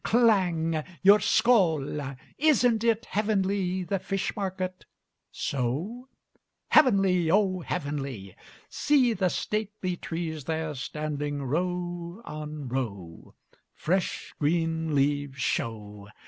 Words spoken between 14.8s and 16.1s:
leaves show!